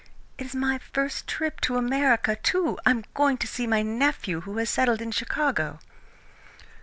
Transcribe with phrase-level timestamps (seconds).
[0.39, 2.79] "It is my first trip to America, too.
[2.87, 5.77] I am going out to see a nephew who has settled in Chicago."